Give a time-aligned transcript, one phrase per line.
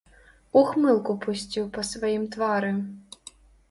[0.61, 2.77] Ухмылку пусціў па сваім твары.